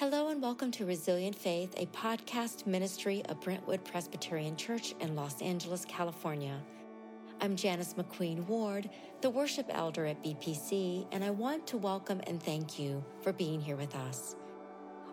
[0.00, 5.42] Hello and welcome to Resilient Faith, a podcast ministry of Brentwood Presbyterian Church in Los
[5.42, 6.58] Angeles, California.
[7.42, 8.88] I'm Janice McQueen Ward,
[9.20, 13.60] the worship elder at BPC, and I want to welcome and thank you for being
[13.60, 14.36] here with us.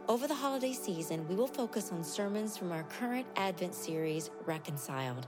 [0.07, 5.27] Over the holiday season, we will focus on sermons from our current Advent series, Reconciled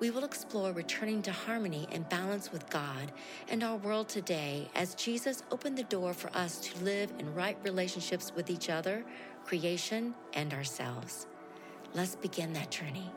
[0.00, 3.10] we will explore returning to harmony and balance with God
[3.48, 7.58] and our world today as Jesus opened the door for us to live in right
[7.64, 9.04] relationships with each other,
[9.44, 11.26] creation, and ourselves.
[11.94, 13.10] Let's begin that journey.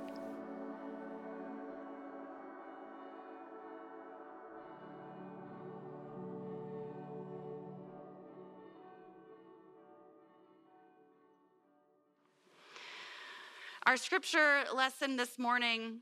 [13.86, 16.00] Our scripture lesson this morning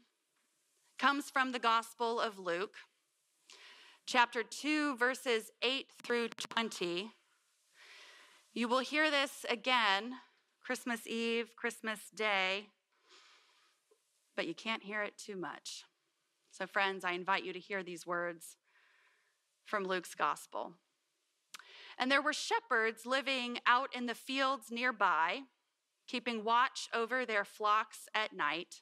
[1.00, 2.76] comes from the Gospel of Luke,
[4.06, 7.12] chapter 2, verses 8 through 20.
[8.54, 10.16] You will hear this again
[10.62, 12.68] Christmas Eve, Christmas Day,
[14.36, 15.86] but you can't hear it too much.
[16.52, 18.58] So, friends, I invite you to hear these words
[19.64, 20.74] from Luke's Gospel.
[21.98, 25.44] And there were shepherds living out in the fields nearby,
[26.08, 28.82] keeping watch over their flocks at night.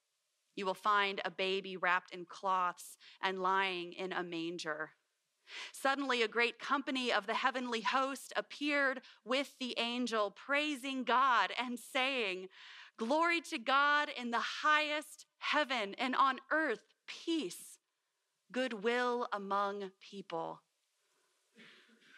[0.55, 4.91] You will find a baby wrapped in cloths and lying in a manger.
[5.73, 11.77] Suddenly, a great company of the heavenly host appeared with the angel, praising God and
[11.77, 12.47] saying,
[12.97, 17.79] Glory to God in the highest heaven, and on earth, peace,
[18.51, 20.61] goodwill among people.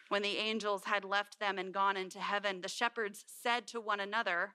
[0.08, 4.00] When the angels had left them and gone into heaven, the shepherds said to one
[4.00, 4.54] another,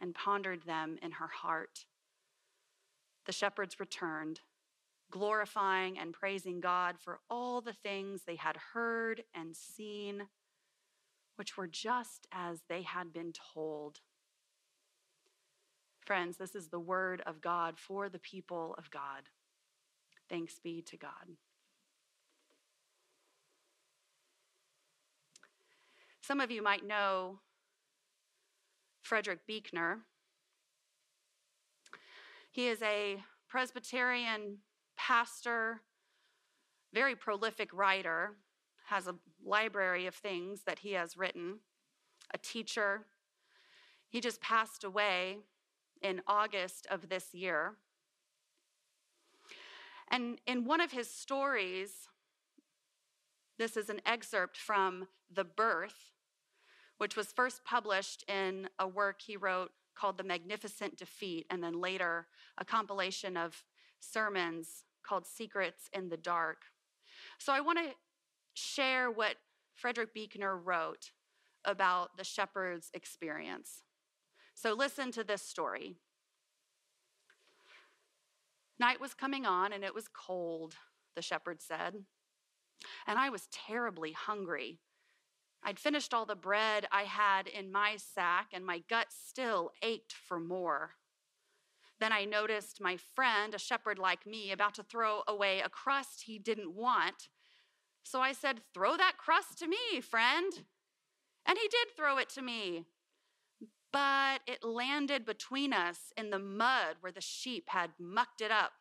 [0.00, 1.84] and pondered them in her heart.
[3.26, 4.40] The shepherds returned,
[5.10, 10.28] glorifying and praising God for all the things they had heard and seen,
[11.36, 14.00] which were just as they had been told.
[16.04, 19.28] Friends, this is the word of God for the people of God.
[20.28, 21.36] Thanks be to God.
[26.22, 27.40] Some of you might know
[29.10, 30.02] Frederick Buechner.
[32.52, 34.58] He is a Presbyterian
[34.96, 35.80] pastor,
[36.94, 38.36] very prolific writer,
[38.86, 41.58] has a library of things that he has written,
[42.32, 43.06] a teacher.
[44.08, 45.38] He just passed away
[46.00, 47.72] in August of this year.
[50.06, 52.06] And in one of his stories,
[53.58, 56.12] this is an excerpt from The Birth
[57.00, 61.80] which was first published in a work he wrote called The Magnificent Defeat, and then
[61.80, 62.26] later
[62.58, 63.64] a compilation of
[64.00, 66.58] sermons called Secrets in the Dark.
[67.38, 67.94] So I want to
[68.52, 69.36] share what
[69.74, 71.12] Frederick Buechner wrote
[71.64, 73.82] about the shepherd's experience.
[74.54, 75.96] So listen to this story.
[78.78, 80.74] Night was coming on and it was cold,
[81.16, 81.94] the shepherd said,
[83.06, 84.80] and I was terribly hungry.
[85.62, 90.12] I'd finished all the bread I had in my sack, and my gut still ached
[90.12, 90.92] for more.
[92.00, 96.22] Then I noticed my friend, a shepherd like me, about to throw away a crust
[96.22, 97.28] he didn't want.
[98.02, 100.52] So I said, Throw that crust to me, friend.
[101.46, 102.86] And he did throw it to me.
[103.92, 108.72] But it landed between us in the mud where the sheep had mucked it up.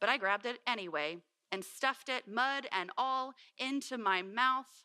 [0.00, 1.18] But I grabbed it anyway
[1.50, 4.84] and stuffed it, mud and all, into my mouth.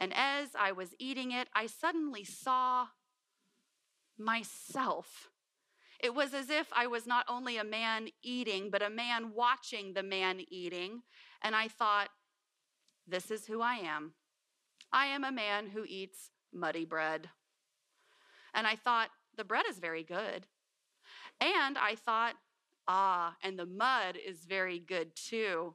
[0.00, 2.86] And as I was eating it, I suddenly saw
[4.18, 5.28] myself.
[6.02, 9.92] It was as if I was not only a man eating, but a man watching
[9.92, 11.02] the man eating.
[11.42, 12.08] And I thought,
[13.06, 14.14] this is who I am.
[14.90, 17.28] I am a man who eats muddy bread.
[18.54, 20.46] And I thought, the bread is very good.
[21.40, 22.34] And I thought,
[22.88, 25.74] ah, and the mud is very good too.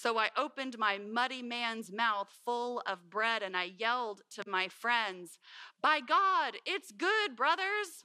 [0.00, 4.68] So I opened my muddy man's mouth full of bread and I yelled to my
[4.68, 5.40] friends,
[5.82, 8.04] By God, it's good, brothers.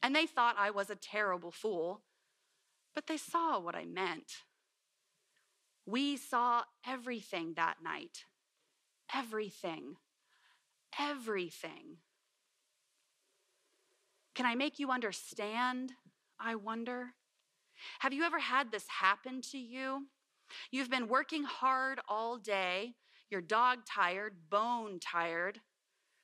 [0.00, 2.02] And they thought I was a terrible fool,
[2.94, 4.44] but they saw what I meant.
[5.84, 8.24] We saw everything that night.
[9.12, 9.96] Everything.
[10.96, 11.96] Everything.
[14.36, 15.90] Can I make you understand?
[16.38, 17.14] I wonder.
[17.98, 20.06] Have you ever had this happen to you?
[20.70, 22.94] You've been working hard all day,
[23.30, 25.60] you're dog tired, bone tired.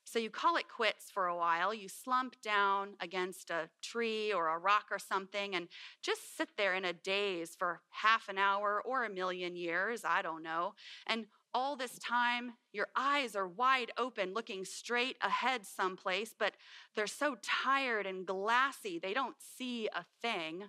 [0.04, 1.74] So you call it quits for a while.
[1.74, 5.66] You slump down against a tree or a rock or something and
[6.00, 10.22] just sit there in a daze for half an hour or a million years, I
[10.22, 10.74] don't know.
[11.08, 16.54] And all this time, your eyes are wide open, looking straight ahead someplace, but
[16.94, 20.64] they're so tired and glassy, they don't see a thing,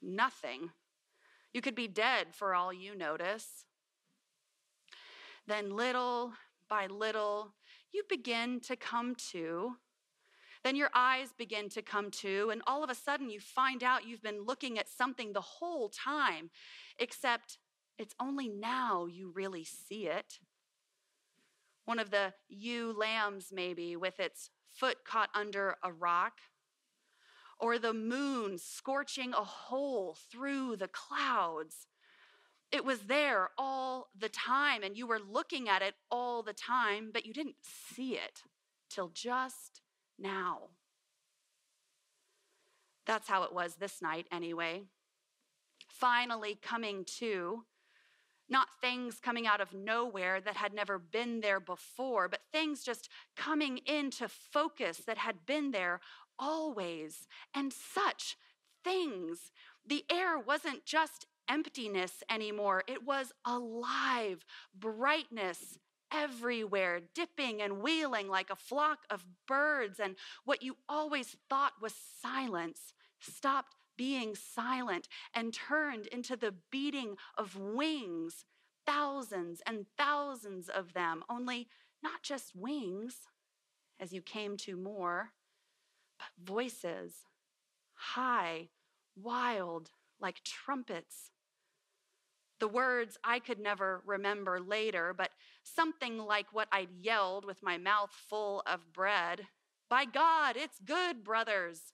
[0.00, 0.70] nothing.
[1.52, 3.64] You could be dead for all you notice.
[5.46, 6.32] Then, little
[6.68, 7.54] by little,
[7.92, 9.72] you begin to come to.
[10.62, 14.06] Then your eyes begin to come to, and all of a sudden you find out
[14.06, 16.50] you've been looking at something the whole time,
[16.98, 17.58] except
[17.98, 20.38] it's only now you really see it.
[21.86, 26.34] One of the ewe lambs, maybe, with its foot caught under a rock,
[27.60, 31.86] or the moon scorching a hole through the clouds.
[32.72, 37.10] It was there all the time, and you were looking at it all the time,
[37.12, 38.42] but you didn't see it
[38.88, 39.82] till just
[40.18, 40.68] now.
[43.06, 44.84] That's how it was this night, anyway.
[45.88, 47.64] Finally, coming to,
[48.48, 53.08] not things coming out of nowhere that had never been there before, but things just
[53.36, 56.00] coming into focus that had been there
[56.40, 57.28] always.
[57.54, 58.36] And such
[58.82, 59.52] things.
[59.86, 64.44] The air wasn't just emptiness anymore, it was alive,
[64.74, 65.78] brightness
[66.12, 70.00] everywhere, dipping and wheeling like a flock of birds.
[70.00, 77.16] And what you always thought was silence stopped being silent and turned into the beating
[77.36, 78.44] of wings,
[78.86, 81.68] thousands and thousands of them, only
[82.02, 83.18] not just wings,
[84.00, 85.32] as you came to more,
[86.42, 87.14] voices,
[87.94, 88.68] high,
[89.16, 89.90] wild,
[90.20, 91.30] like trumpets.
[92.58, 95.30] The words I could never remember later, but
[95.64, 99.46] something like what I'd yelled with my mouth full of bread
[99.88, 101.92] By God, it's good, brothers.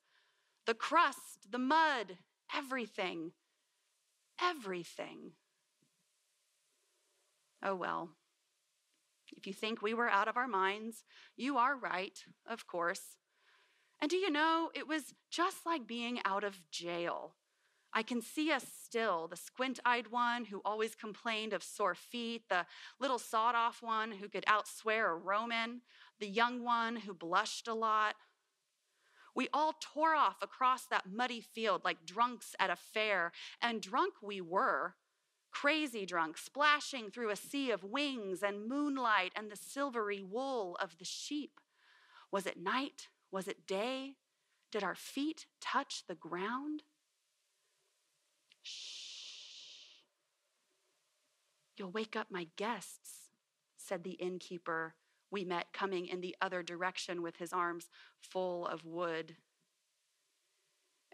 [0.67, 2.19] The crust, the mud,
[2.55, 3.33] everything,
[4.41, 5.33] everything.
[7.63, 8.11] Oh well.
[9.37, 11.05] If you think we were out of our minds,
[11.37, 12.19] you are right,
[12.49, 13.17] of course.
[14.01, 17.35] And do you know, it was just like being out of jail.
[17.93, 22.43] I can see us still the squint eyed one who always complained of sore feet,
[22.51, 22.67] the
[23.01, 25.81] little sawed off one who could outswear a Roman,
[26.21, 28.17] the young one who blushed a lot.
[29.35, 33.33] We all tore off across that muddy field like drunks at a fair,
[33.63, 34.95] and drunk we were.
[35.51, 40.99] Crazy drunk, splashing through a sea of wings and moonlight and the silvery wool of
[40.99, 41.61] the sheep.
[42.31, 43.09] Was it night?
[43.37, 44.15] Was it day?
[44.73, 46.85] Did our feet touch the ground?
[48.63, 50.01] Shh.
[51.77, 53.33] You'll wake up my guests,
[53.77, 54.95] said the innkeeper
[55.31, 57.91] we met coming in the other direction with his arms
[58.23, 59.37] full of wood.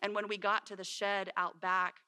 [0.01, 2.03] And when we got to the shed out back,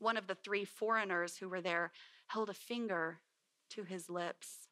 [0.00, 1.92] one of the three foreigners who were there
[2.26, 3.20] held a finger
[3.70, 4.66] to his lips.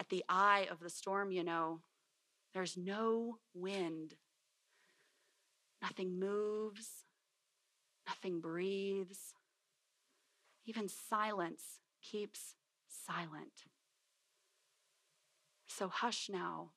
[0.00, 1.80] At the eye of the storm, you know,
[2.58, 4.16] there's no wind.
[5.80, 7.04] Nothing moves,
[8.04, 9.32] nothing breathes.
[10.66, 11.62] Even silence
[12.02, 12.56] keeps
[12.88, 13.66] silent.
[15.68, 16.70] So hush now.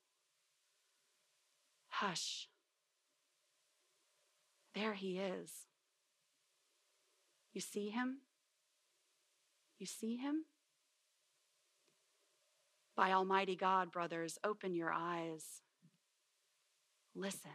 [1.88, 2.48] Hush.
[4.76, 5.66] There he is.
[7.54, 8.18] You see him?
[9.80, 10.46] You see him?
[12.96, 15.64] By Almighty God, brothers, open your eyes.
[17.16, 17.52] Listen.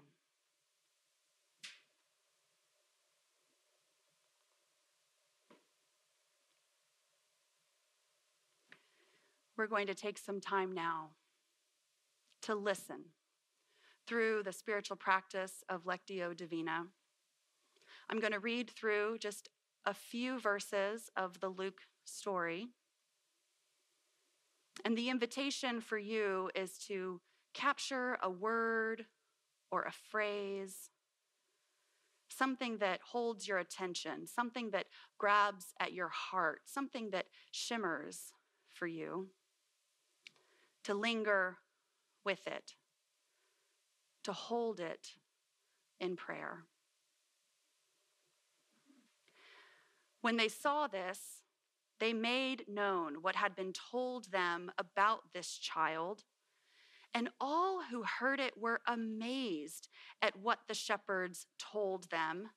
[9.56, 11.10] We're going to take some time now
[12.42, 13.06] to listen
[14.06, 16.84] through the spiritual practice of Lectio Divina.
[18.10, 19.48] I'm going to read through just
[19.84, 22.68] a few verses of the Luke story
[24.84, 27.20] And the invitation for you is to
[27.54, 29.06] capture a word
[29.70, 30.90] or a phrase,
[32.28, 34.86] something that holds your attention, something that
[35.18, 38.32] grabs at your heart, something that shimmers
[38.72, 39.28] for you,
[40.84, 41.56] to linger
[42.24, 42.74] with it,
[44.24, 45.14] to hold it
[45.98, 46.64] in prayer.
[50.20, 51.42] When they saw this,
[51.98, 56.24] they made known what had been told them about this child,
[57.14, 59.88] and all who heard it were amazed
[60.20, 62.50] at what the shepherds told them.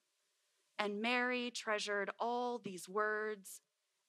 [0.78, 3.62] And Mary treasured all these words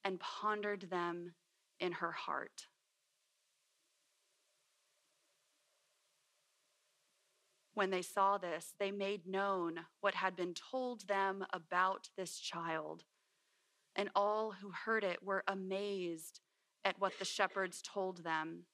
[0.04, 1.34] and pondered them
[1.78, 2.66] in her heart.
[7.74, 13.04] When they saw this, they made known what had been told them about this child
[13.96, 16.40] and all who heard it were amazed
[16.84, 18.64] at what the shepherds told them.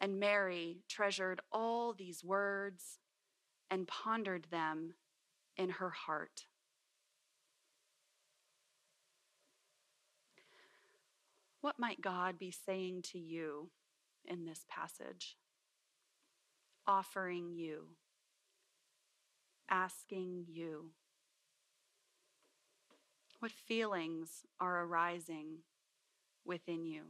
[0.00, 2.98] And Mary treasured all these words
[3.70, 4.94] and pondered them
[5.56, 6.46] in her heart.
[11.60, 13.70] What might God be saying to you
[14.24, 15.36] in this passage?
[16.86, 17.88] Offering you,
[19.68, 20.92] asking you.
[23.40, 25.58] What feelings are arising
[26.44, 27.02] within you?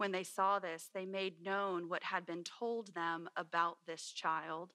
[0.00, 4.72] When they saw this, they made known what had been told them about this child.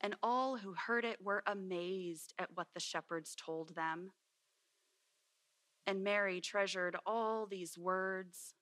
[0.00, 4.12] And all who heard it were amazed at what the shepherds told them.
[5.86, 8.54] And Mary treasured all these words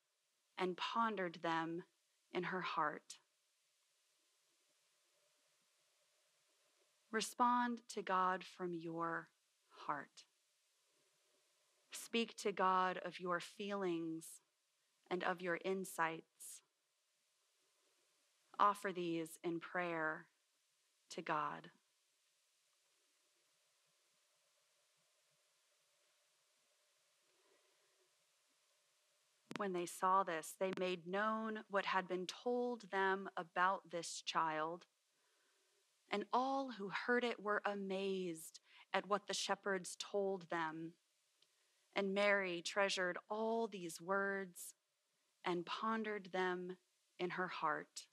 [0.58, 1.84] and pondered them
[2.32, 3.18] in her heart.
[7.12, 9.28] Respond to God from your
[9.86, 10.24] heart.
[11.92, 14.40] Speak to God of your feelings
[15.10, 16.62] and of your insights.
[18.58, 20.26] Offer these in prayer
[21.10, 21.70] to God.
[29.56, 34.86] When they saw this, they made known what had been told them about this child
[36.10, 38.60] and all who heard it were amazed
[38.92, 40.94] at what the shepherds told them.
[41.94, 44.74] And Mary treasured all these words
[45.44, 46.76] and pondered them
[47.18, 48.06] in her heart.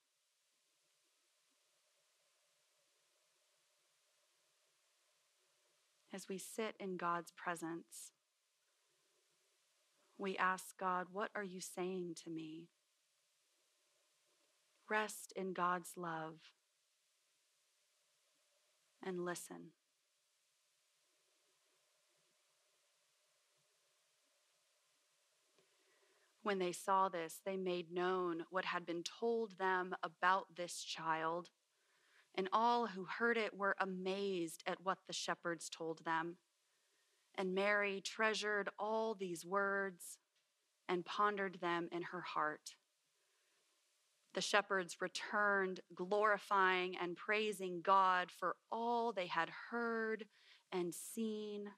[6.13, 8.11] As we sit in God's presence,
[10.17, 12.69] we ask God, What are you saying to me?
[14.89, 16.39] Rest in God's love
[19.05, 19.71] and listen.
[26.47, 31.49] When they saw this, they made known what had been told them about this child,
[32.35, 36.37] and all who heard it were amazed at what the shepherds told them.
[37.35, 40.19] And Mary treasured all these words
[40.87, 42.75] and pondered them in her heart
[44.33, 50.25] the shepherds returned, glorifying and praising God for all they had heard
[50.71, 51.71] and seen,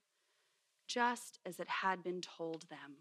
[0.85, 2.97] just as it had been told them.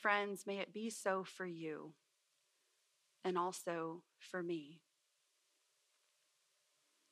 [0.00, 1.92] Friends, may it be so for you
[3.24, 4.80] and also for me.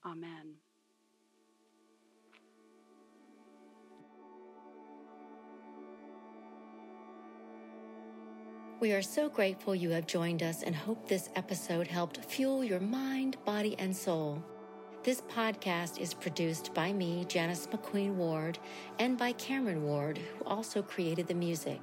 [0.04, 0.56] Amen.
[8.78, 12.78] We are so grateful you have joined us and hope this episode helped fuel your
[12.78, 14.44] mind, body, and soul.
[15.02, 18.60] This podcast is produced by me, Janice McQueen Ward,
[19.00, 21.80] and by Cameron Ward, who also created the music.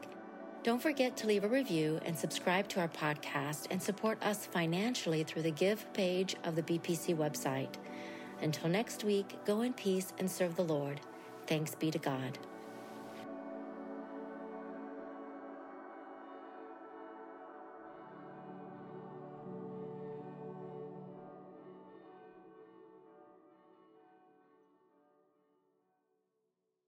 [0.64, 5.26] Don't forget to leave a review and subscribe to our podcast and support us financially
[5.26, 7.74] through the Give page of the BPC website.
[8.42, 11.02] Until next week, go in peace and serve the Lord.
[11.48, 12.40] Thanks be to God.